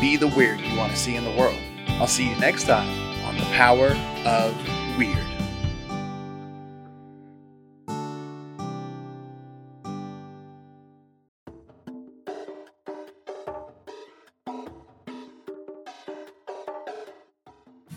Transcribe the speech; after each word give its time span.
be 0.00 0.16
the 0.16 0.28
weird 0.28 0.60
you 0.60 0.76
want 0.76 0.92
to 0.92 0.98
see 0.98 1.16
in 1.16 1.24
the 1.24 1.30
world. 1.30 1.58
I'll 2.00 2.06
see 2.06 2.28
you 2.28 2.36
next 2.36 2.64
time 2.64 2.88
on 3.24 3.36
The 3.36 3.44
Power 3.52 3.88
of 4.24 4.98
Weird. 4.98 5.18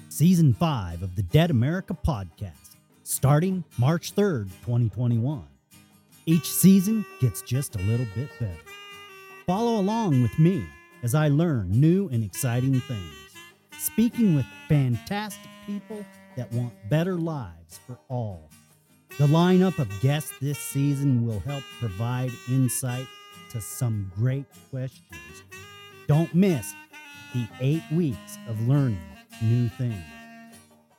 Season 0.09 0.53
5 0.53 1.03
of 1.03 1.15
the 1.15 1.21
Dead 1.21 1.51
America 1.51 1.95
podcast, 1.95 2.75
starting 3.03 3.63
March 3.77 4.15
3rd, 4.15 4.45
2021. 4.65 5.43
Each 6.25 6.51
season 6.51 7.05
gets 7.21 7.41
just 7.43 7.75
a 7.75 7.79
little 7.79 8.07
bit 8.15 8.29
better. 8.39 8.51
Follow 9.45 9.79
along 9.79 10.21
with 10.23 10.39
me 10.39 10.65
as 11.03 11.15
I 11.15 11.27
learn 11.27 11.69
new 11.69 12.09
and 12.09 12.23
exciting 12.23 12.79
things, 12.81 13.15
speaking 13.77 14.35
with 14.35 14.45
fantastic 14.67 15.49
people 15.65 16.05
that 16.35 16.51
want 16.51 16.73
better 16.89 17.15
lives 17.15 17.79
for 17.85 17.97
all. 18.09 18.49
The 19.17 19.27
lineup 19.27 19.79
of 19.79 19.89
guests 20.01 20.33
this 20.41 20.59
season 20.59 21.25
will 21.25 21.39
help 21.39 21.63
provide 21.79 22.31
insight 22.47 23.07
to 23.51 23.61
some 23.61 24.11
great 24.15 24.45
questions. 24.69 25.43
Don't 26.07 26.33
miss 26.33 26.73
the 27.33 27.47
eight 27.59 27.83
weeks 27.91 28.37
of 28.47 28.67
learning 28.67 28.99
new 29.41 29.69
things. 29.69 30.03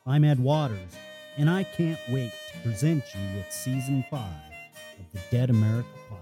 I'm 0.05 0.23
Ed 0.23 0.39
Waters, 0.39 0.95
and 1.37 1.49
I 1.49 1.63
can't 1.63 1.99
wait 2.09 2.31
to 2.53 2.59
present 2.69 3.03
you 3.13 3.37
with 3.37 3.51
season 3.51 4.03
five 4.09 4.51
of 4.99 5.05
the 5.13 5.19
Dead 5.31 5.49
America 5.49 5.87
podcast. 6.09 6.18